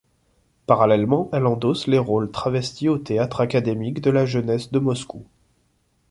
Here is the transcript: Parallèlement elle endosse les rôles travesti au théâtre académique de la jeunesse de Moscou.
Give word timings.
Parallèlement 0.65 1.29
elle 1.31 1.45
endosse 1.45 1.85
les 1.85 1.99
rôles 1.99 2.31
travesti 2.31 2.89
au 2.89 2.97
théâtre 2.97 3.39
académique 3.39 4.01
de 4.01 4.09
la 4.09 4.25
jeunesse 4.25 4.71
de 4.71 4.79
Moscou. 4.79 5.27